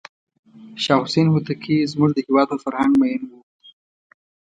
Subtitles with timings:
[0.83, 3.41] شاه حسین هوتکی زموږ د هېواد په فرهنګ مینو و.